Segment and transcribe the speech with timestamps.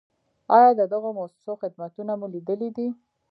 [0.57, 2.87] آیا د دغو مؤسسو خدمتونه مو لیدلي دي؟